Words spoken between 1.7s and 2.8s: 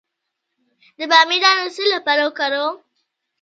څه لپاره وکاروم؟